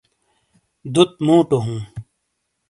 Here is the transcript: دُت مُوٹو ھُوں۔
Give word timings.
دُت 0.93 1.11
مُوٹو 1.25 1.57
ھُوں۔ 1.65 1.81